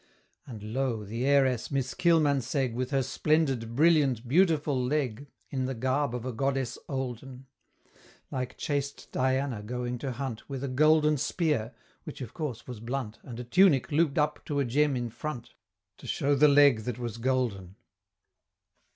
And 0.47 0.73
lo! 0.73 1.03
the 1.05 1.27
Heiress, 1.27 1.69
Miss 1.69 1.93
Kilmansegg, 1.93 2.73
With 2.73 2.89
her 2.89 3.03
splendid, 3.03 3.75
brilliant, 3.75 4.27
beautiful 4.27 4.83
leg, 4.83 5.27
In 5.51 5.65
the 5.67 5.75
garb 5.75 6.15
of 6.15 6.25
a 6.25 6.33
Goddess 6.33 6.79
olden 6.89 7.45
Like 8.31 8.57
chaste 8.57 9.11
Diana 9.11 9.61
going 9.61 9.99
to 9.99 10.11
hunt, 10.13 10.49
With 10.49 10.63
a 10.63 10.67
golden 10.69 11.17
spear 11.17 11.75
which 12.03 12.19
of 12.19 12.33
course 12.33 12.65
was 12.65 12.79
blunt, 12.79 13.19
And 13.21 13.39
a 13.39 13.43
tunic 13.43 13.91
loop'd 13.91 14.17
up 14.17 14.43
to 14.45 14.59
a 14.59 14.65
gem 14.65 14.95
in 14.95 15.11
front, 15.11 15.53
To 15.97 16.07
show 16.07 16.33
the 16.33 16.47
Leg 16.47 16.79
that 16.85 16.97
was 16.97 17.19
Golden! 17.19 17.75